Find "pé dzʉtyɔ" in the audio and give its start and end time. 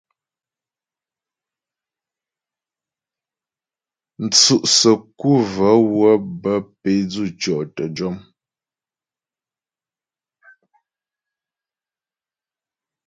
6.79-7.59